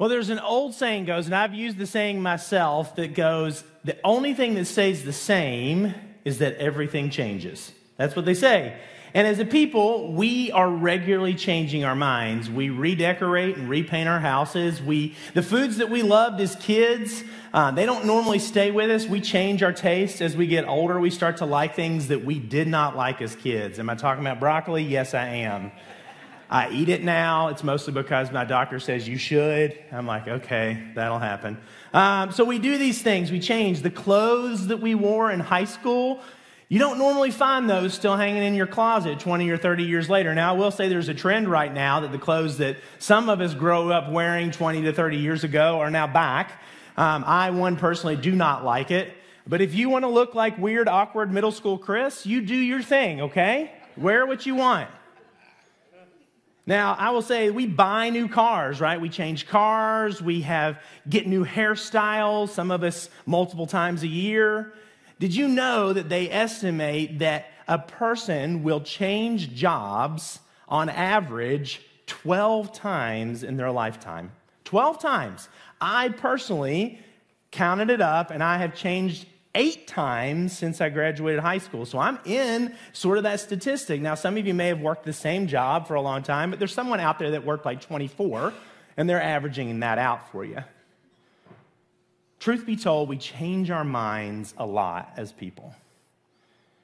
[0.00, 3.98] Well, there's an old saying goes, and I've used the saying myself that goes, the
[4.02, 7.70] only thing that stays the same is that everything changes.
[7.98, 8.78] That's what they say.
[9.12, 12.48] And as a people, we are regularly changing our minds.
[12.48, 14.80] We redecorate and repaint our houses.
[14.80, 17.22] We, the foods that we loved as kids,
[17.52, 19.06] uh, they don't normally stay with us.
[19.06, 20.98] We change our tastes as we get older.
[20.98, 23.78] We start to like things that we did not like as kids.
[23.78, 24.82] Am I talking about broccoli?
[24.82, 25.72] Yes, I am.
[26.50, 27.46] I eat it now.
[27.48, 29.78] It's mostly because my doctor says you should.
[29.92, 31.56] I'm like, okay, that'll happen.
[31.94, 33.30] Um, so we do these things.
[33.30, 36.20] We change the clothes that we wore in high school.
[36.68, 40.34] You don't normally find those still hanging in your closet 20 or 30 years later.
[40.34, 43.40] Now, I will say there's a trend right now that the clothes that some of
[43.40, 46.60] us grow up wearing 20 to 30 years ago are now back.
[46.96, 49.12] Um, I, one personally, do not like it.
[49.46, 52.82] But if you want to look like weird, awkward middle school Chris, you do your
[52.82, 53.72] thing, okay?
[53.96, 54.88] Wear what you want.
[56.70, 59.00] Now, I will say we buy new cars, right?
[59.00, 64.72] We change cars, we have get new hairstyles, some of us multiple times a year.
[65.18, 72.72] Did you know that they estimate that a person will change jobs on average 12
[72.72, 74.30] times in their lifetime?
[74.62, 75.48] 12 times.
[75.80, 77.00] I personally
[77.50, 81.84] counted it up and I have changed eight times since I graduated high school.
[81.84, 84.00] So I'm in sort of that statistic.
[84.00, 86.58] Now, some of you may have worked the same job for a long time, but
[86.58, 88.52] there's someone out there that worked like 24,
[88.96, 90.62] and they're averaging that out for you.
[92.38, 95.74] Truth be told, we change our minds a lot as people.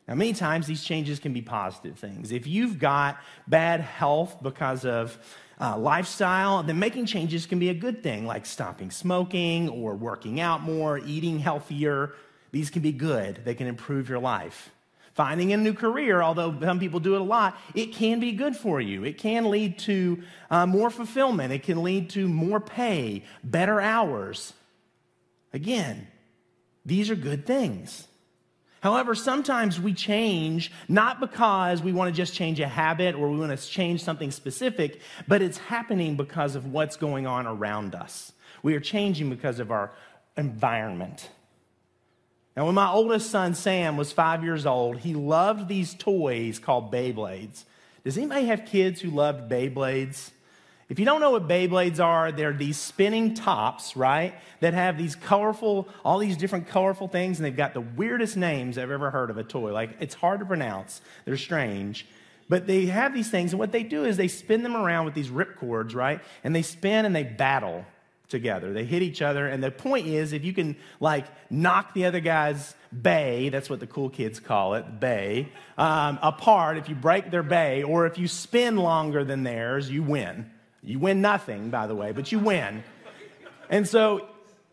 [0.08, 2.30] Now, many times these changes can be positive things.
[2.30, 5.18] If you've got bad health because of
[5.60, 10.40] uh, lifestyle, then making changes can be a good thing, like stopping smoking or working
[10.40, 12.12] out more, eating healthier,
[12.56, 14.70] these can be good, they can improve your life.
[15.12, 18.56] Finding a new career, although some people do it a lot, it can be good
[18.56, 19.04] for you.
[19.04, 24.54] It can lead to uh, more fulfillment, it can lead to more pay, better hours.
[25.52, 26.06] Again,
[26.86, 28.08] these are good things.
[28.80, 33.38] However, sometimes we change not because we want to just change a habit or we
[33.38, 38.32] want to change something specific, but it's happening because of what's going on around us.
[38.62, 39.92] We are changing because of our
[40.38, 41.28] environment.
[42.56, 46.90] Now, when my oldest son Sam was five years old, he loved these toys called
[46.90, 47.64] Beyblades.
[48.02, 50.30] Does anybody have kids who loved Beyblades?
[50.88, 54.34] If you don't know what Beyblades are, they're these spinning tops, right?
[54.60, 58.78] That have these colorful, all these different colorful things, and they've got the weirdest names
[58.78, 59.72] I've ever heard of a toy.
[59.72, 62.06] Like, it's hard to pronounce, they're strange.
[62.48, 65.14] But they have these things, and what they do is they spin them around with
[65.14, 66.20] these rip cords, right?
[66.44, 67.84] And they spin and they battle
[68.28, 68.72] together.
[68.72, 72.20] They hit each other, and the point is, if you can like knock the other
[72.20, 75.48] guy's bey, that's what the cool kids call it, bey,
[75.78, 80.02] um, apart, if you break their bey, or if you spin longer than theirs, you
[80.02, 80.50] win.
[80.82, 82.84] You win nothing, by the way, but you win.
[83.68, 84.28] And so,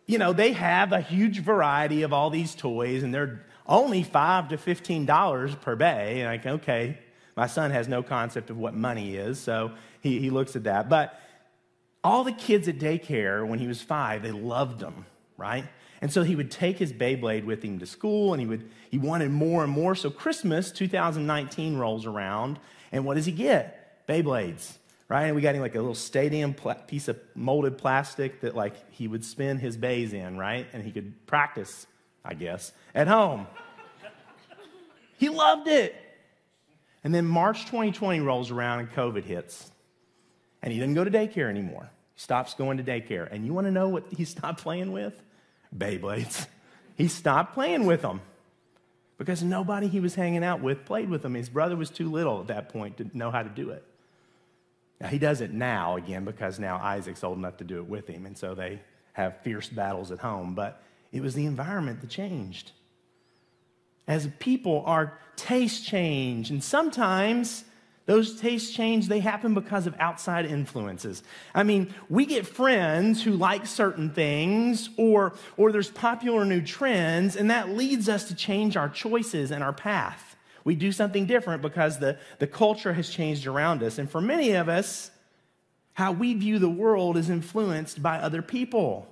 [0.06, 4.50] you know, they have a huge variety of all these toys, and they're only five
[4.50, 6.22] to fifteen dollars per bey.
[6.22, 7.00] And like, okay,
[7.36, 9.72] my son has no concept of what money is, so
[10.02, 10.90] he, he looks at that.
[10.90, 11.20] But
[12.04, 15.06] all the kids at daycare, when he was five, they loved him,
[15.38, 15.66] right?
[16.02, 18.98] And so he would take his Beyblade with him to school and he, would, he
[18.98, 19.96] wanted more and more.
[19.96, 22.60] So Christmas 2019 rolls around,
[22.92, 24.06] and what does he get?
[24.06, 24.74] Beyblades,
[25.08, 25.28] right?
[25.28, 28.92] And we got him like a little stadium pl- piece of molded plastic that like
[28.92, 30.68] he would spin his beys in, right?
[30.74, 31.88] And he could practice,
[32.26, 33.48] I guess, at home.
[35.18, 35.96] he loved it.
[37.06, 39.72] And then March 2020 rolls around and COVID hits
[40.64, 41.90] and he doesn't go to daycare anymore.
[42.16, 43.28] Stops going to daycare.
[43.32, 45.14] And you want to know what he stopped playing with?
[45.76, 46.48] Beyblades.
[46.96, 48.22] He stopped playing with them
[49.18, 51.34] because nobody he was hanging out with played with them.
[51.34, 53.84] His brother was too little at that point to know how to do it.
[55.00, 58.08] Now, he does it now again because now Isaac's old enough to do it with
[58.08, 58.82] him, and so they
[59.14, 60.56] have fierce battles at home.
[60.56, 60.82] But
[61.12, 62.72] it was the environment that changed.
[64.08, 67.64] As people, our tastes change, and sometimes
[68.06, 71.24] those tastes change, they happen because of outside influences.
[71.56, 77.38] I mean, we get friends who like certain things, or, or there's popular new trends,
[77.38, 80.36] and that leads us to change our choices and our path.
[80.66, 83.98] We do something different because the, the culture has changed around us.
[83.98, 85.12] And for many of us,
[85.94, 89.08] how we view the world is influenced by other people.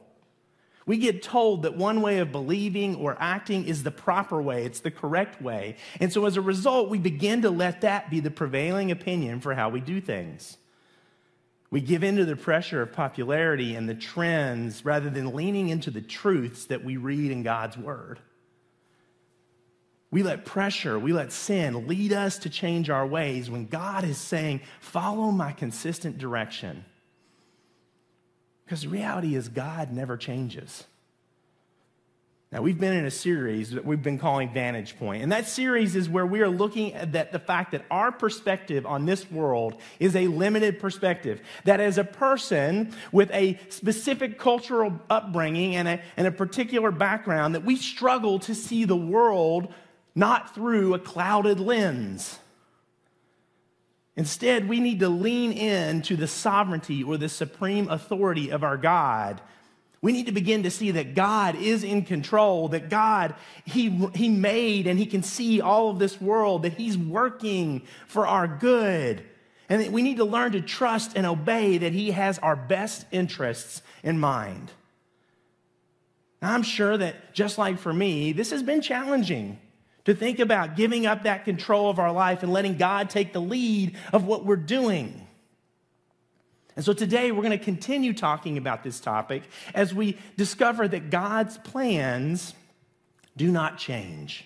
[0.85, 4.79] We get told that one way of believing or acting is the proper way, it's
[4.79, 5.75] the correct way.
[5.99, 9.53] And so as a result, we begin to let that be the prevailing opinion for
[9.53, 10.57] how we do things.
[11.69, 15.89] We give in to the pressure of popularity and the trends rather than leaning into
[15.89, 18.19] the truths that we read in God's Word.
[20.11, 24.17] We let pressure, we let sin lead us to change our ways when God is
[24.17, 26.83] saying, Follow my consistent direction.
[28.65, 30.85] Because the reality is, God never changes.
[32.51, 35.95] Now, we've been in a series that we've been calling Vantage Point, and that series
[35.95, 39.79] is where we are looking at that, the fact that our perspective on this world
[40.01, 41.41] is a limited perspective.
[41.63, 47.55] That as a person with a specific cultural upbringing and a, and a particular background,
[47.55, 49.73] that we struggle to see the world
[50.13, 52.37] not through a clouded lens.
[54.21, 58.77] Instead, we need to lean in to the sovereignty or the supreme authority of our
[58.77, 59.41] God
[60.01, 63.35] we need to begin to see that God is in control, that God,
[63.65, 68.25] he, he made and He can see all of this world, that He's working for
[68.25, 69.23] our good.
[69.69, 73.05] And that we need to learn to trust and obey that He has our best
[73.11, 74.71] interests in mind.
[76.41, 79.59] Now, I'm sure that just like for me, this has been challenging
[80.05, 83.41] to think about giving up that control of our life and letting God take the
[83.41, 85.27] lead of what we're doing.
[86.75, 89.43] And so today we're going to continue talking about this topic
[89.73, 92.53] as we discover that God's plans
[93.35, 94.45] do not change.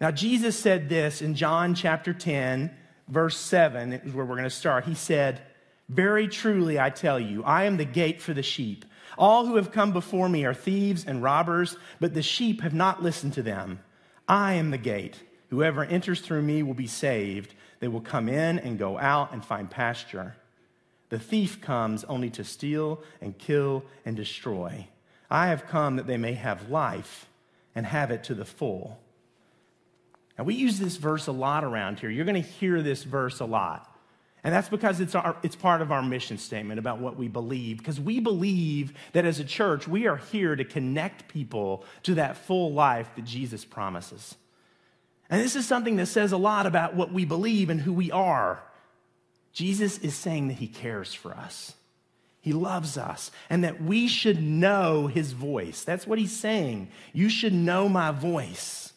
[0.00, 2.74] Now, Jesus said this in John chapter 10,
[3.08, 4.86] verse 7, is where we're going to start.
[4.86, 5.42] He said,
[5.88, 8.86] Very truly I tell you, I am the gate for the sheep.
[9.18, 13.02] All who have come before me are thieves and robbers, but the sheep have not
[13.02, 13.80] listened to them.
[14.28, 15.22] I am the gate.
[15.50, 17.54] Whoever enters through me will be saved.
[17.80, 20.36] They will come in and go out and find pasture.
[21.08, 24.86] The thief comes only to steal and kill and destroy.
[25.28, 27.26] I have come that they may have life
[27.74, 28.98] and have it to the full.
[30.38, 32.10] Now, we use this verse a lot around here.
[32.10, 33.89] You're going to hear this verse a lot.
[34.42, 37.78] And that's because it's, our, it's part of our mission statement about what we believe.
[37.78, 42.36] Because we believe that as a church, we are here to connect people to that
[42.36, 44.36] full life that Jesus promises.
[45.28, 48.10] And this is something that says a lot about what we believe and who we
[48.10, 48.62] are.
[49.52, 51.74] Jesus is saying that he cares for us.
[52.40, 55.84] He loves us and that we should know his voice.
[55.84, 56.88] That's what he's saying.
[57.12, 58.92] You should know my voice.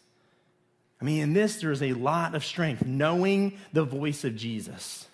[1.02, 5.08] I mean, in this, there's a lot of strength, knowing the voice of Jesus.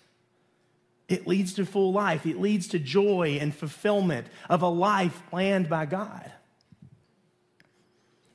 [1.10, 5.68] It leads to full life, it leads to joy and fulfillment of a life planned
[5.68, 6.32] by God.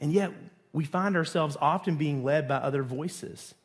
[0.01, 0.31] And yet,
[0.73, 3.55] we find ourselves often being led by other voices.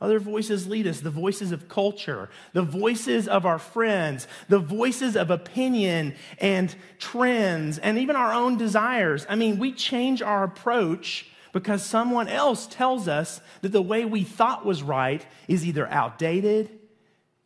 [0.00, 5.16] Other voices lead us the voices of culture, the voices of our friends, the voices
[5.16, 9.26] of opinion and trends, and even our own desires.
[9.28, 14.22] I mean, we change our approach because someone else tells us that the way we
[14.22, 16.79] thought was right is either outdated,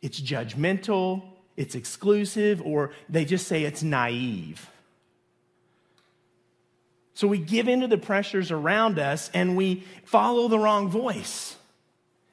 [0.01, 1.23] it's judgmental,
[1.57, 4.69] it's exclusive, or they just say it's naive.
[7.13, 11.55] So we give into the pressures around us and we follow the wrong voice.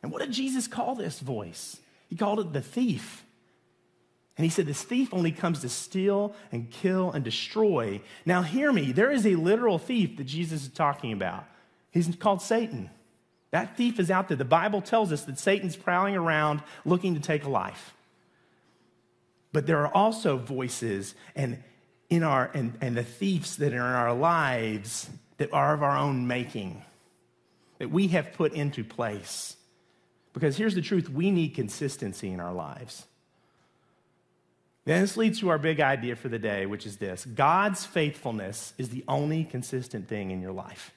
[0.03, 1.77] And what did Jesus call this voice?
[2.09, 3.25] He called it the thief.
[4.37, 8.01] And he said, This thief only comes to steal and kill and destroy.
[8.27, 11.45] Now, hear me, there is a literal thief that Jesus is talking about.
[11.93, 12.91] He's called Satan.
[13.53, 14.37] That thief is out there.
[14.37, 17.95] The Bible tells us that Satan's prowling around looking to take a life.
[19.53, 21.63] But there are also voices and
[22.09, 25.97] in our and, and the thieves that are in our lives that are of our
[25.97, 26.83] own making,
[27.79, 29.57] that we have put into place.
[30.33, 33.05] Because here's the truth we need consistency in our lives.
[34.85, 38.73] Then this leads to our big idea for the day, which is this God's faithfulness
[38.79, 40.93] is the only consistent thing in your life.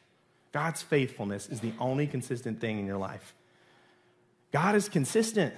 [0.55, 3.35] God's faithfulness is the only consistent thing in your life.
[4.53, 5.53] God is consistent.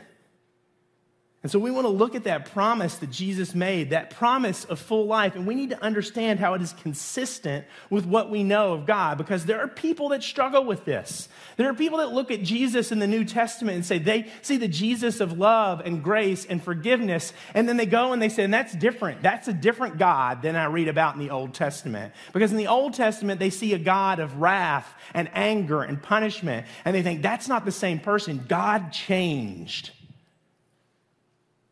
[1.47, 4.79] And so we want to look at that promise that Jesus made, that promise of
[4.79, 8.73] full life, and we need to understand how it is consistent with what we know
[8.73, 11.29] of God because there are people that struggle with this.
[11.55, 14.57] There are people that look at Jesus in the New Testament and say they see
[14.57, 18.43] the Jesus of love and grace and forgiveness, and then they go and they say,
[18.43, 19.21] and that's different.
[19.21, 22.13] That's a different God than I read about in the Old Testament.
[22.33, 26.67] Because in the Old Testament, they see a God of wrath and anger and punishment,
[26.83, 28.43] and they think that's not the same person.
[28.49, 29.91] God changed.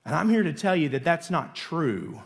[0.05, 2.21] And I'm here to tell you that that's not true.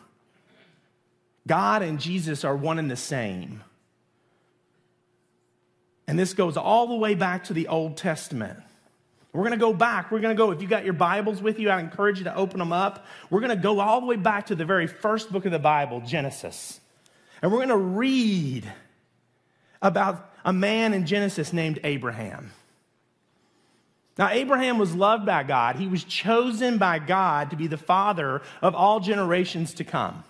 [1.48, 3.64] God and Jesus are one and the same.
[6.08, 8.60] And this goes all the way back to the Old Testament.
[9.32, 10.12] We're going to go back.
[10.12, 12.36] We're going to go, if you got your Bibles with you, I encourage you to
[12.36, 13.06] open them up.
[13.30, 15.60] We're going to go all the way back to the very first book of the
[15.60, 16.80] Bible, Genesis.
[17.42, 18.72] And we're going to read
[19.82, 22.52] about a man in Genesis named Abraham.
[24.20, 25.78] Now, Abraham was loved by God.
[25.78, 30.26] He was chosen by God to be the father of all generations to come.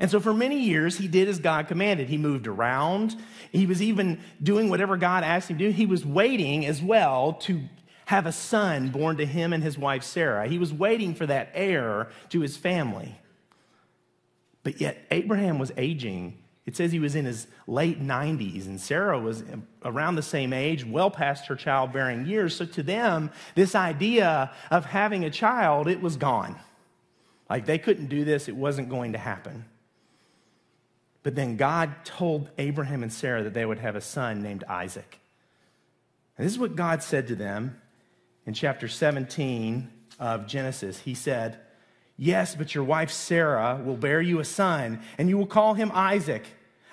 [0.00, 2.08] And so, for many years, he did as God commanded.
[2.08, 3.14] He moved around.
[3.52, 5.70] He was even doing whatever God asked him to do.
[5.72, 7.60] He was waiting as well to
[8.06, 10.48] have a son born to him and his wife Sarah.
[10.48, 13.20] He was waiting for that heir to his family.
[14.62, 16.41] But yet, Abraham was aging.
[16.64, 19.42] It says he was in his late 90s, and Sarah was
[19.84, 22.54] around the same age, well past her childbearing years.
[22.54, 26.56] So to them, this idea of having a child, it was gone.
[27.50, 29.64] Like they couldn't do this, it wasn't going to happen.
[31.24, 35.18] But then God told Abraham and Sarah that they would have a son named Isaac.
[36.36, 37.80] And this is what God said to them
[38.46, 41.00] in chapter 17 of Genesis.
[41.00, 41.58] He said,
[42.24, 45.90] Yes, but your wife Sarah will bear you a son, and you will call him
[45.92, 46.44] Isaac.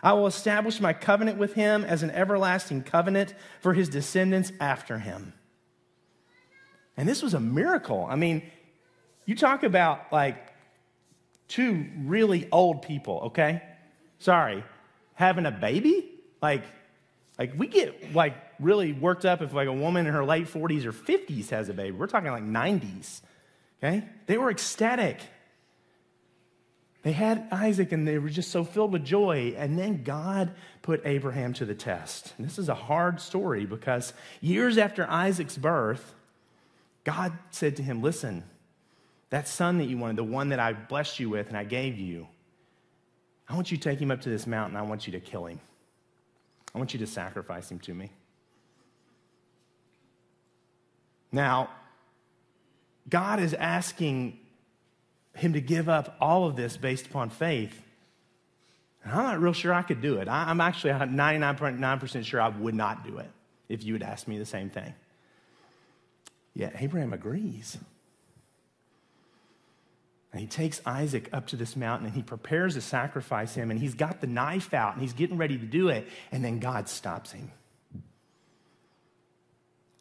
[0.01, 4.97] I will establish my covenant with him as an everlasting covenant for his descendants after
[4.97, 5.33] him.
[6.97, 8.07] And this was a miracle.
[8.09, 8.41] I mean,
[9.27, 10.51] you talk about like
[11.47, 13.61] two really old people, okay?
[14.17, 14.63] Sorry,
[15.13, 16.09] having a baby?
[16.41, 16.63] Like,
[17.37, 20.85] like we get like really worked up if like a woman in her late 40s
[20.85, 21.91] or 50s has a baby.
[21.91, 23.21] We're talking like 90s.
[23.81, 24.03] Okay?
[24.25, 25.19] They were ecstatic.
[27.01, 29.55] They had Isaac and they were just so filled with joy.
[29.57, 32.33] And then God put Abraham to the test.
[32.37, 36.13] And this is a hard story because years after Isaac's birth,
[37.05, 38.43] God said to him, Listen,
[39.29, 41.97] that son that you wanted, the one that I blessed you with and I gave
[41.97, 42.27] you,
[43.47, 44.75] I want you to take him up to this mountain.
[44.75, 45.59] I want you to kill him.
[46.75, 48.11] I want you to sacrifice him to me.
[51.31, 51.69] Now,
[53.07, 54.39] God is asking
[55.33, 57.81] him to give up all of this based upon faith.
[59.03, 60.27] And I'm not real sure I could do it.
[60.27, 63.29] I'm actually 99.9% sure I would not do it
[63.69, 64.93] if you would ask me the same thing.
[66.53, 67.77] Yet Abraham agrees.
[70.31, 73.79] And he takes Isaac up to this mountain and he prepares to sacrifice him and
[73.79, 76.07] he's got the knife out and he's getting ready to do it.
[76.31, 77.51] And then God stops him.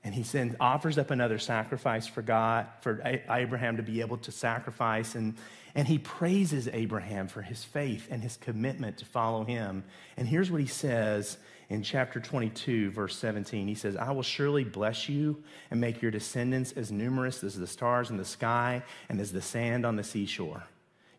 [0.09, 4.33] And he sends, offers up another sacrifice for God, for Abraham to be able to
[4.33, 5.15] sacrifice.
[5.15, 5.37] And,
[5.75, 9.85] and he praises Abraham for his faith and his commitment to follow him.
[10.17, 11.37] And here's what he says
[11.69, 13.69] in chapter 22, verse 17.
[13.69, 17.67] He says, I will surely bless you and make your descendants as numerous as the
[17.67, 20.63] stars in the sky and as the sand on the seashore.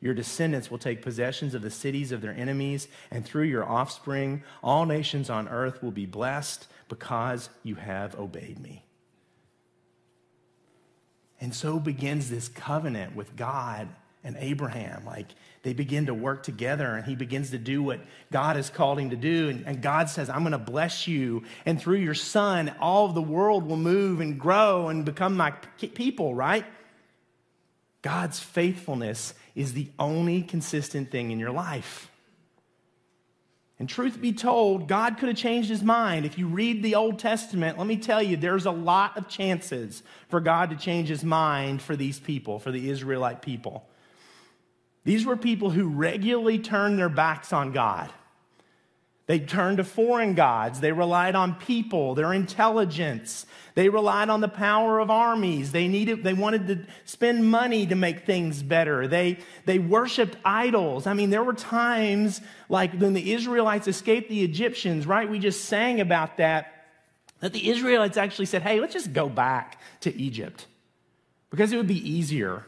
[0.02, 4.44] Your descendants will take possessions of the cities of their enemies, and through your offspring,
[4.64, 8.86] all nations on earth will be blessed because you have obeyed me.
[11.42, 13.88] And so begins this covenant with God
[14.24, 15.06] and Abraham.
[15.06, 15.28] Like
[15.64, 18.00] they begin to work together, and he begins to do what
[18.32, 19.50] God has called him to do.
[19.50, 21.44] And, and God says, I'm going to bless you.
[21.66, 25.52] And through your son, all of the world will move and grow and become my
[25.78, 26.66] people, right?
[28.02, 32.12] God's faithfulness is the only consistent thing in your life.
[33.80, 36.26] And truth be told, God could have changed his mind.
[36.26, 40.04] If you read the Old Testament, let me tell you, there's a lot of chances
[40.28, 43.88] for God to change his mind for these people, for the Israelite people.
[45.06, 48.10] These were people who regularly turned their backs on God.
[49.30, 50.80] They turned to foreign gods.
[50.80, 53.46] They relied on people, their intelligence.
[53.76, 55.72] They relied on the power of armies.
[55.72, 59.08] They needed, they wanted to spend money to make things better.
[59.08, 61.06] They, they worshiped idols.
[61.06, 65.30] I mean, there were times like when the Israelites escaped the Egyptians, right?
[65.30, 66.88] We just sang about that,
[67.40, 70.66] that the Israelites actually said, hey, let's just go back to Egypt
[71.52, 72.66] because it would be easier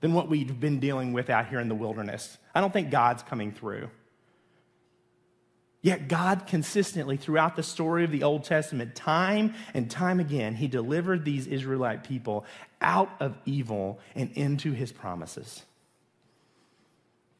[0.00, 2.38] than what we've been dealing with out here in the wilderness.
[2.54, 3.90] I don't think God's coming through.
[5.82, 10.68] Yet God consistently, throughout the story of the Old Testament, time and time again, He
[10.68, 12.44] delivered these Israelite people
[12.80, 15.62] out of evil and into His promises.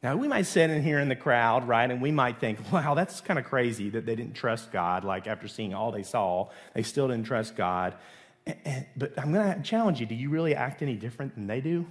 [0.03, 2.93] Now, we might sit in here in the crowd, right, and we might think, wow,
[2.93, 5.05] that's kind of crazy that they didn't trust God.
[5.05, 7.95] Like, after seeing all they saw, they still didn't trust God.
[8.97, 11.85] But I'm going to challenge you do you really act any different than they do?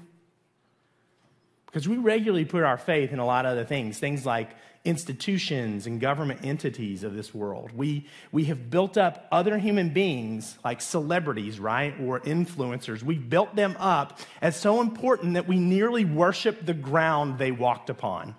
[1.73, 4.50] Because we regularly put our faith in a lot of other things, things like
[4.85, 7.71] institutions and government entities of this world.
[7.75, 13.02] We, we have built up other human beings like celebrities, right, or influencers.
[13.02, 17.88] We've built them up as so important that we nearly worship the ground they walked
[17.88, 18.35] upon.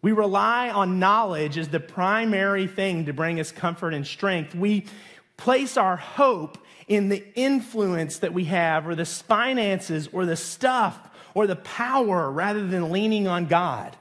[0.00, 4.54] We rely on knowledge as the primary thing to bring us comfort and strength.
[4.54, 4.86] We
[5.36, 6.56] place our hope
[6.86, 10.98] in the influence that we have, or the finances, or the stuff,
[11.38, 13.96] or the power, rather than leaning on God.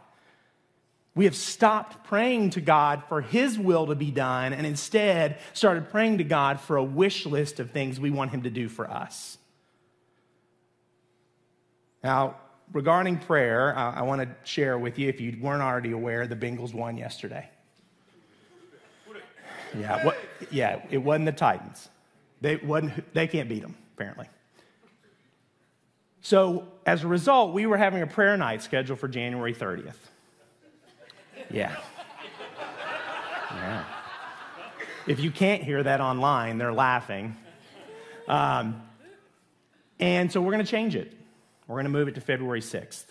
[1.14, 5.92] We have stopped praying to God for His will to be done and instead started
[5.92, 8.90] praying to God for a wish list of things we want Him to do for
[8.90, 9.38] us.
[12.04, 12.38] Now,
[12.74, 16.74] regarding prayer, I, want to share with you, if you weren't already aware, the Bengals
[16.74, 17.48] won yesterday.
[19.78, 20.18] Yeah, what,
[20.50, 21.88] yeah, it wasn't the Titans.
[22.42, 24.28] They, wasn't, they can't beat them, apparently.
[26.28, 29.96] So, as a result, we were having a prayer night scheduled for January 30th.
[31.50, 31.74] Yeah.
[33.56, 33.86] Yeah.
[35.08, 37.38] If you can't hear that online, they're laughing.
[38.28, 38.82] Um,
[40.02, 41.14] and so we're going to change it.
[41.66, 43.06] We're going to move it to February 6th.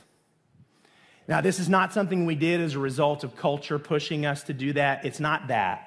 [1.26, 4.52] Now, this is not something we did as a result of culture pushing us to
[4.52, 5.06] do that.
[5.06, 5.85] It's not that.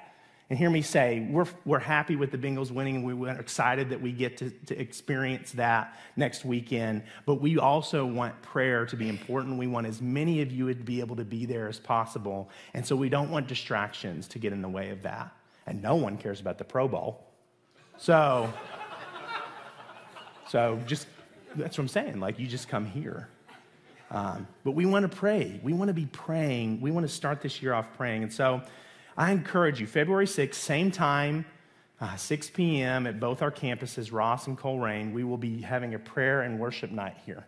[0.50, 4.00] And hear me say, we're, we're happy with the Bengals winning, and we're excited that
[4.00, 7.04] we get to, to experience that next weekend.
[7.24, 9.58] But we also want prayer to be important.
[9.58, 12.50] We want as many of you to be able to be there as possible.
[12.74, 15.32] And so we don't want distractions to get in the way of that.
[15.68, 17.24] And no one cares about the Pro Bowl.
[17.96, 18.52] So,
[20.48, 21.06] so just,
[21.54, 22.18] that's what I'm saying.
[22.18, 23.28] Like, you just come here.
[24.10, 25.60] Um, but we want to pray.
[25.62, 26.80] We want to be praying.
[26.80, 28.24] We want to start this year off praying.
[28.24, 28.62] And so,
[29.20, 31.44] I encourage you, February 6th, same time,
[32.00, 33.06] uh, 6 p.m.
[33.06, 36.90] at both our campuses, Ross and Colerain, we will be having a prayer and worship
[36.90, 37.44] night here.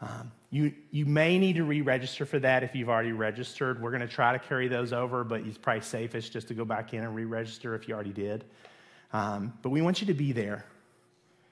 [0.00, 3.80] Um, you, you may need to re register for that if you've already registered.
[3.80, 6.64] We're going to try to carry those over, but it's probably safest just to go
[6.64, 8.44] back in and re register if you already did.
[9.12, 10.64] Um, but we want you to be there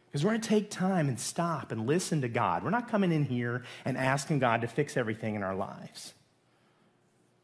[0.07, 2.65] because we're going to take time and stop and listen to God.
[2.65, 6.13] We're not coming in here and asking God to fix everything in our lives.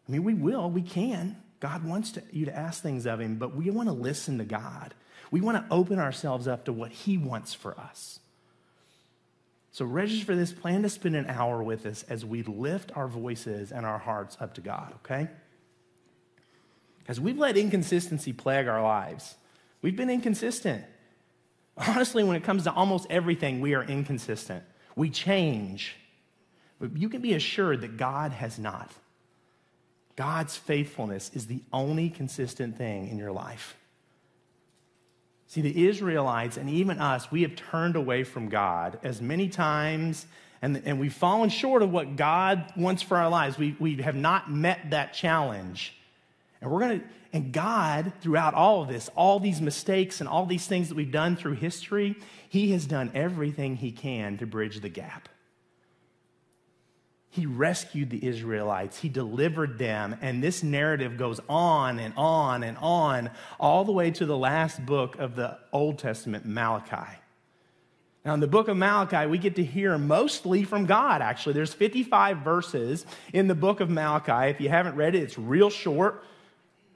[0.09, 1.37] I mean, we will, we can.
[1.64, 4.44] God wants to, you to ask things of Him, but we want to listen to
[4.44, 4.92] God.
[5.30, 8.21] We want to open ourselves up to what He wants for us.
[9.73, 10.52] So, register for this.
[10.52, 14.37] Plan to spend an hour with us as we lift our voices and our hearts
[14.42, 15.28] up to God, okay?
[16.99, 19.35] Because we've let inconsistency plague our lives.
[19.80, 20.85] We've been inconsistent.
[21.78, 24.64] Honestly, when it comes to almost everything, we are inconsistent.
[24.97, 25.97] We change.
[26.78, 28.90] But you can be assured that God has not.
[30.16, 33.76] God's faithfulness is the only consistent thing in your life.
[35.47, 40.26] See, the Israelites and even us, we have turned away from God as many times,
[40.62, 43.59] and, and we've fallen short of what God wants for our lives.
[43.59, 45.94] We, we have not met that challenge.
[46.61, 50.46] And we're going to, and God, throughout all of this, all these mistakes and all
[50.46, 52.16] these things that we've done through history,
[52.48, 55.29] He has done everything He can to bridge the gap.
[57.35, 62.79] He rescued the Israelites, he delivered them, and this narrative goes on and on and
[62.79, 67.18] on, all the way to the last book of the Old Testament, Malachi.
[68.25, 71.55] Now, in the book of Malachi, we get to hear mostly from God, actually.
[71.55, 74.51] There's 55 verses in the book of Malachi.
[74.51, 76.23] If you haven't read it, it's real short,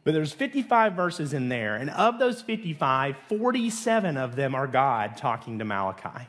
[0.04, 1.74] but there's 55 verses in there.
[1.74, 6.28] And of those 55, 47 of them are God talking to Malachi.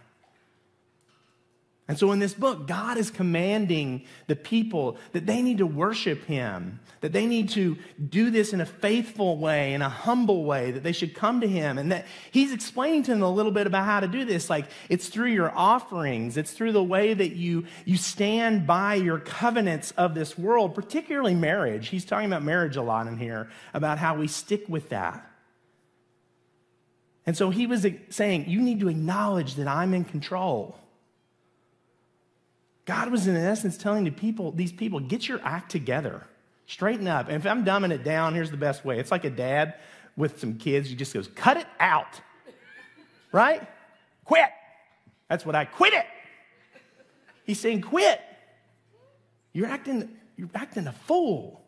[1.89, 6.23] And so in this book, God is commanding the people that they need to worship
[6.25, 10.69] Him, that they need to do this in a faithful way, in a humble way,
[10.69, 11.79] that they should come to Him.
[11.79, 14.51] And that He's explaining to them a little bit about how to do this.
[14.51, 19.17] Like it's through your offerings, it's through the way that you, you stand by your
[19.17, 21.87] covenants of this world, particularly marriage.
[21.87, 25.27] He's talking about marriage a lot in here, about how we stick with that.
[27.25, 30.77] And so He was saying, You need to acknowledge that I'm in control.
[32.89, 36.23] God was in essence telling the people, these people, get your act together.
[36.65, 37.27] Straighten up.
[37.27, 38.97] And if I'm dumbing it down, here's the best way.
[38.97, 39.75] It's like a dad
[40.17, 40.89] with some kids.
[40.89, 42.19] He just goes, cut it out.
[43.31, 43.61] Right?
[44.25, 44.49] Quit.
[45.27, 46.05] That's what I quit it.
[47.45, 48.19] He's saying, quit.
[49.53, 51.61] You're acting, you're acting a fool.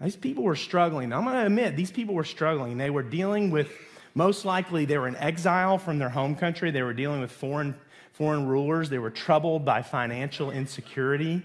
[0.00, 1.12] These people were struggling.
[1.12, 2.78] I'm going to admit, these people were struggling.
[2.78, 3.72] They were dealing with,
[4.14, 6.70] most likely, they were in exile from their home country.
[6.70, 7.74] They were dealing with foreign
[8.16, 8.88] foreign rulers.
[8.88, 11.42] They were troubled by financial insecurity.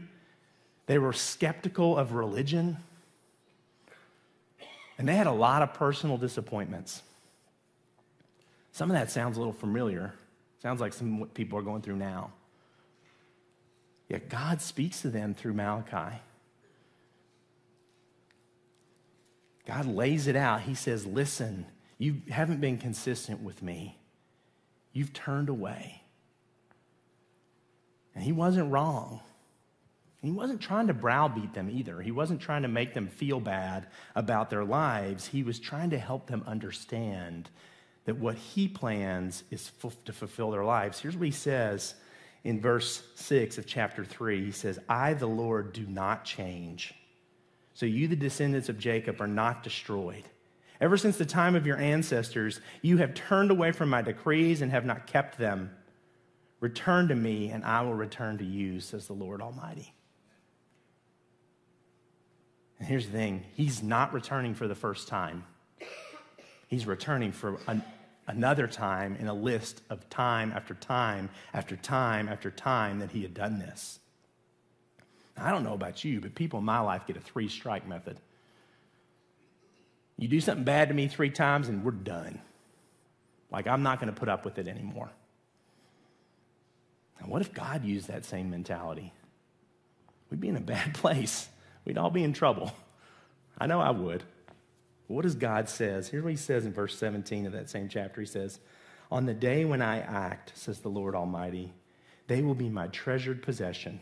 [0.86, 2.78] They were skeptical of religion.
[4.98, 7.02] And they had a lot of personal disappointments.
[8.72, 10.14] Some of that sounds a little familiar.
[10.62, 12.32] Sounds like some what people are going through now.
[14.08, 16.20] Yet God speaks to them through Malachi.
[19.66, 20.62] God lays it out.
[20.62, 21.66] He says, Listen,
[21.98, 23.98] you haven't been consistent with me.
[24.94, 26.01] You've turned away.
[28.16, 29.22] And he wasn't wrong.
[30.22, 32.00] He wasn't trying to browbeat them either.
[32.00, 35.28] He wasn't trying to make them feel bad about their lives.
[35.28, 37.50] He was trying to help them understand
[38.06, 39.72] that what he plans is
[40.06, 41.00] to fulfill their lives.
[41.00, 41.96] Here's what he says
[42.44, 44.46] in verse 6 of chapter 3.
[44.46, 46.94] He says, I, the Lord, do not change.
[47.74, 50.24] So you, the descendants of Jacob, are not destroyed.
[50.80, 54.72] Ever since the time of your ancestors, you have turned away from my decrees and
[54.72, 55.72] have not kept them.
[56.62, 59.94] Return to me, and I will return to you, says the Lord Almighty.
[62.80, 65.44] And here's the thing He's not returning for the first time,
[66.68, 67.82] He's returning for a,
[68.28, 73.24] another time in a list of time after time after time after time that he
[73.24, 74.00] had done this.
[75.38, 78.18] I don't know about you, but people in my life get a three strike method.
[80.18, 82.40] You do something bad to me three times and we're done.
[83.50, 85.10] Like, I'm not going to put up with it anymore.
[87.22, 89.14] And what if God used that same mentality?
[90.30, 91.48] We'd be in a bad place.
[91.86, 92.74] We'd all be in trouble.
[93.58, 94.24] I know I would.
[95.08, 96.10] But what does God says?
[96.10, 98.22] Here's what he says in verse 17 of that same chapter.
[98.22, 98.60] He says,
[99.12, 101.74] On the day when I act, says the Lord Almighty,
[102.28, 104.00] they will be my treasured possession.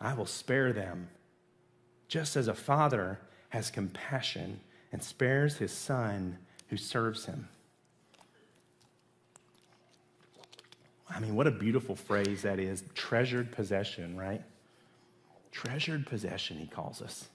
[0.00, 1.08] I will spare them,
[2.06, 4.60] just as a father has compassion
[4.92, 7.48] and spares his son who serves him.
[11.10, 14.42] I mean, what a beautiful phrase that is treasured possession, right?
[15.50, 17.28] Treasured possession, he calls us.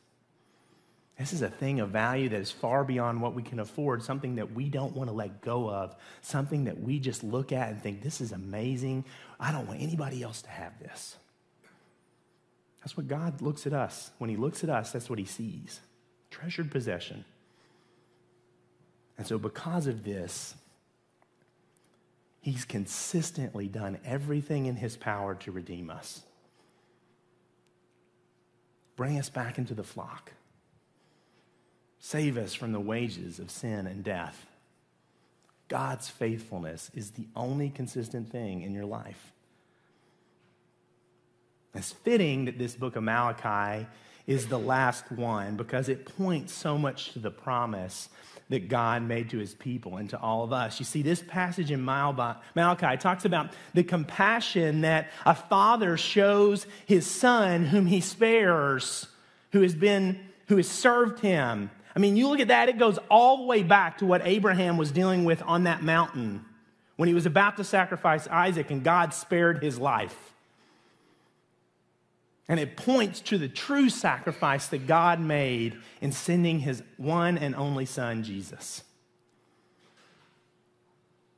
[1.17, 4.35] This is a thing of value that is far beyond what we can afford, something
[4.35, 7.81] that we don't want to let go of, something that we just look at and
[7.81, 9.05] think, this is amazing.
[9.39, 11.15] I don't want anybody else to have this.
[12.79, 14.11] That's what God looks at us.
[14.17, 15.79] When He looks at us, that's what He sees
[16.31, 17.23] treasured possession.
[19.19, 20.55] And so, because of this,
[22.43, 26.23] He's consistently done everything in His power to redeem us,
[28.97, 30.33] bring us back into the flock,
[31.99, 34.45] save us from the wages of sin and death.
[35.69, 39.31] God's faithfulness is the only consistent thing in your life.
[41.73, 43.87] It's fitting that this book of Malachi
[44.27, 48.09] is the last one because it points so much to the promise
[48.49, 50.79] that God made to his people and to all of us.
[50.79, 57.05] You see, this passage in Malachi talks about the compassion that a father shows his
[57.05, 59.07] son, whom he spares,
[59.51, 61.71] who has been, who has served him.
[61.95, 64.77] I mean, you look at that, it goes all the way back to what Abraham
[64.77, 66.43] was dealing with on that mountain
[66.95, 70.32] when he was about to sacrifice Isaac and God spared his life.
[72.47, 77.55] And it points to the true sacrifice that God made in sending his one and
[77.55, 78.83] only son, Jesus.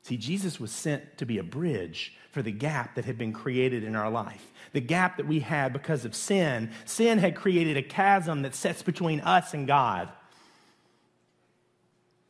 [0.01, 3.83] See, Jesus was sent to be a bridge for the gap that had been created
[3.83, 4.51] in our life.
[4.73, 6.71] The gap that we had because of sin.
[6.85, 10.09] Sin had created a chasm that sets between us and God.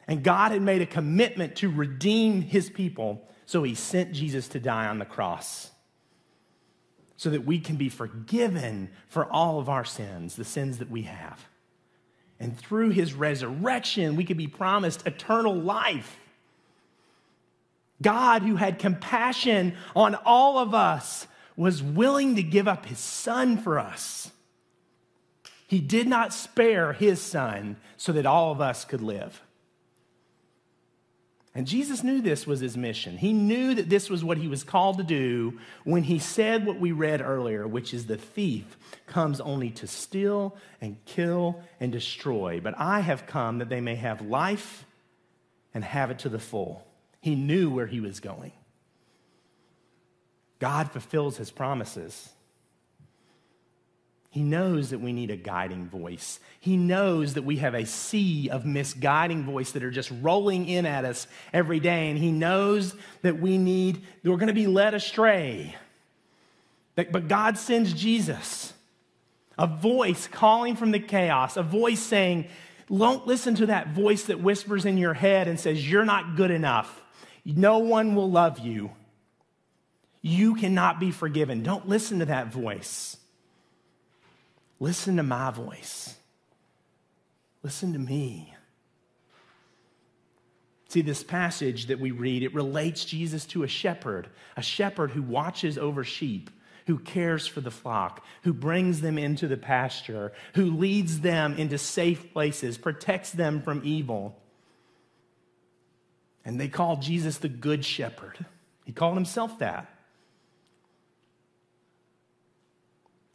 [0.07, 4.59] And God had made a commitment to redeem his people, so he sent Jesus to
[4.59, 5.71] die on the cross
[7.17, 11.03] so that we can be forgiven for all of our sins, the sins that we
[11.03, 11.47] have.
[12.39, 16.19] And through his resurrection, we can be promised eternal life.
[18.01, 23.57] God, who had compassion on all of us, was willing to give up his son
[23.57, 24.31] for us.
[25.67, 29.41] He did not spare his son so that all of us could live.
[31.55, 33.17] And Jesus knew this was his mission.
[33.17, 36.81] He knew that this was what he was called to do when he said what
[36.81, 42.59] we read earlier, which is the thief comes only to steal and kill and destroy.
[42.59, 44.85] But I have come that they may have life
[45.73, 46.85] and have it to the full.
[47.21, 48.51] He knew where he was going.
[50.59, 52.29] God fulfills his promises.
[54.35, 56.41] He knows that we need a guiding voice.
[56.59, 60.85] He knows that we have a sea of misguiding voice that are just rolling in
[60.85, 62.09] at us every day.
[62.09, 65.77] And he knows that we need, that we're going to be led astray.
[66.95, 68.73] But God sends Jesus,
[69.57, 72.49] a voice calling from the chaos, a voice saying,
[72.93, 76.51] don't listen to that voice that whispers in your head and says, You're not good
[76.51, 77.01] enough.
[77.45, 78.91] No one will love you.
[80.21, 81.63] You cannot be forgiven.
[81.63, 83.15] Don't listen to that voice.
[84.79, 86.15] Listen to my voice.
[87.63, 88.53] Listen to me.
[90.89, 95.21] See, this passage that we read, it relates Jesus to a shepherd, a shepherd who
[95.21, 96.49] watches over sheep,
[96.87, 101.77] who cares for the flock, who brings them into the pasture, who leads them into
[101.77, 104.39] safe places, protects them from evil.
[106.45, 108.45] And they call Jesus the Good Shepherd.
[108.85, 109.89] He called himself that.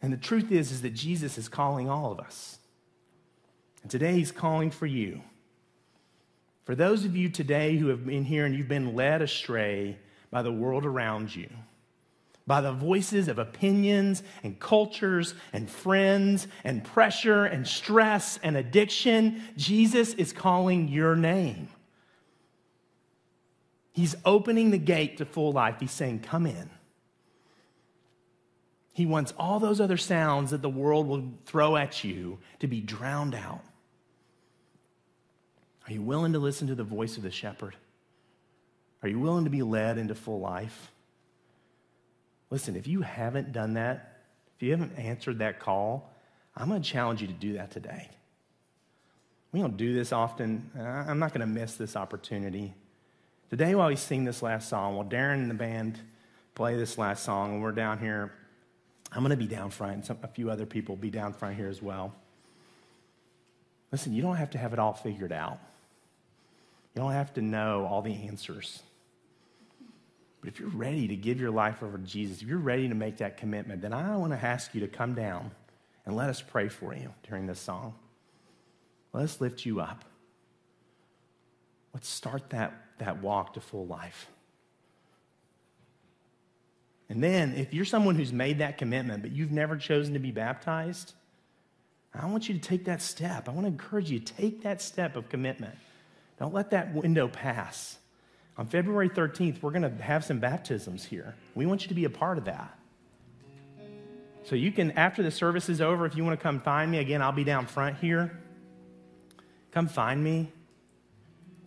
[0.03, 2.59] And the truth is, is that Jesus is calling all of us.
[3.83, 5.23] And today he's calling for you.
[6.65, 9.99] For those of you today who have been here and you've been led astray
[10.31, 11.49] by the world around you,
[12.47, 19.43] by the voices of opinions and cultures and friends and pressure and stress and addiction,
[19.57, 21.69] Jesus is calling your name.
[23.93, 25.77] He's opening the gate to full life.
[25.81, 26.71] He's saying, Come in.
[28.93, 32.81] He wants all those other sounds that the world will throw at you to be
[32.81, 33.63] drowned out.
[35.87, 37.77] Are you willing to listen to the voice of the shepherd?
[39.03, 40.93] Are you willing to be led into full life?
[42.51, 44.23] Listen, if you haven't done that,
[44.57, 46.13] if you haven't answered that call,
[46.57, 48.09] I'm going to challenge you to do that today.
[49.53, 50.71] We don't do this often.
[50.79, 52.75] I'm not going to miss this opportunity.
[53.49, 55.99] Today, while we sing this last song, while Darren and the band
[56.55, 58.33] play this last song, and we're down here,
[59.13, 60.07] I'm going to be down front.
[60.07, 62.15] Some, a few other people will be down front here as well.
[63.93, 65.59] Listen, you don't have to have it all figured out.
[66.95, 68.83] You don't have to know all the answers.
[70.41, 72.95] But if you're ready to give your life over to Jesus, if you're ready to
[72.95, 75.51] make that commitment, then I want to ask you to come down
[76.07, 77.95] and let us pray for you during this song.
[79.13, 80.05] Let us lift you up.
[81.93, 84.29] Let's start that, that walk to full life.
[87.11, 90.31] And then, if you're someone who's made that commitment, but you've never chosen to be
[90.31, 91.13] baptized,
[92.15, 93.49] I want you to take that step.
[93.49, 95.75] I want to encourage you to take that step of commitment.
[96.39, 97.99] Don't let that window pass.
[98.57, 101.35] On February 13th, we're going to have some baptisms here.
[101.57, 102.79] We want you to be a part of that.
[104.45, 106.99] So you can, after the service is over, if you want to come find me,
[106.99, 108.39] again, I'll be down front here.
[109.73, 110.53] Come find me.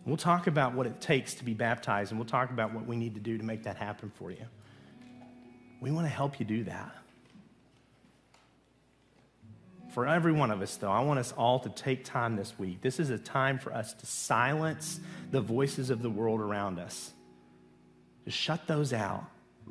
[0.06, 2.96] We'll talk about what it takes to be baptized, and we'll talk about what we
[2.96, 4.46] need to do to make that happen for you.
[5.84, 6.96] We want to help you do that.
[9.94, 12.80] For every one of us, though, I want us all to take time this week.
[12.80, 17.12] This is a time for us to silence the voices of the world around us.
[18.24, 19.26] Just shut those out.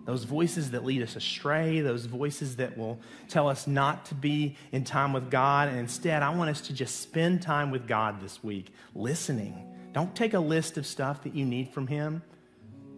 [0.04, 4.56] Those voices that lead us astray, those voices that will tell us not to be
[4.70, 5.68] in time with God.
[5.68, 9.66] And instead, I want us to just spend time with God this week, listening.
[9.94, 12.22] Don't take a list of stuff that you need from Him,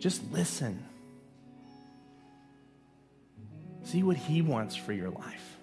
[0.01, 0.85] just listen.
[3.85, 5.59] See what He wants for your life.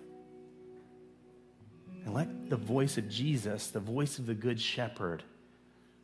[2.06, 5.24] And let the voice of Jesus, the voice of the Good Shepherd,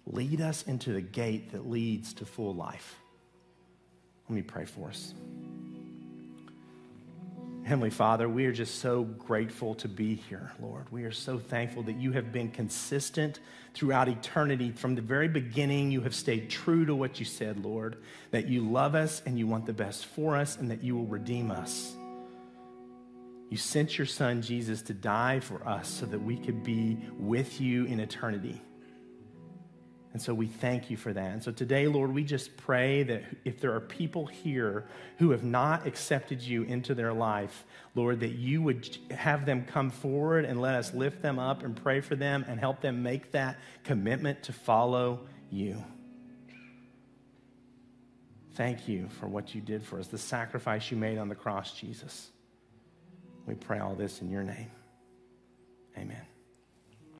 [0.05, 2.99] lead us into the gate that leads to full life.
[4.29, 5.13] Let me pray for us.
[7.63, 10.89] Heavenly Father, we are just so grateful to be here, Lord.
[10.89, 13.41] We are so thankful that you have been consistent
[13.73, 14.71] throughout eternity.
[14.71, 17.97] From the very beginning, you have stayed true to what you said, Lord,
[18.31, 21.07] that you love us and you want the best for us and that you will
[21.07, 21.93] redeem us.
[23.49, 27.61] You sent your son Jesus to die for us so that we could be with
[27.61, 28.61] you in eternity.
[30.13, 31.31] And so we thank you for that.
[31.31, 34.87] And so today, Lord, we just pray that if there are people here
[35.19, 39.91] who have not accepted you into their life, Lord, that you would have them come
[39.91, 43.31] forward and let us lift them up and pray for them and help them make
[43.33, 45.83] that commitment to follow you.
[48.55, 51.73] Thank you for what you did for us, the sacrifice you made on the cross,
[51.73, 52.31] Jesus.
[53.47, 54.69] We pray all this in your name.
[55.97, 56.36] Amen.